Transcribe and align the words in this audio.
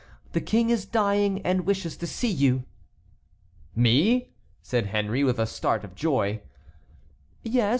The 0.31 0.41
King 0.41 0.71
is 0.71 0.87
dying 0.87 1.43
and 1.45 1.61
wishes 1.63 1.95
to 1.97 2.07
see 2.07 2.27
you." 2.31 2.63
"Me!" 3.75 4.31
said 4.63 4.87
Henry, 4.87 5.23
with 5.23 5.37
a 5.37 5.45
start 5.45 5.83
of 5.83 5.93
joy. 5.93 6.41
"Yes. 7.43 7.69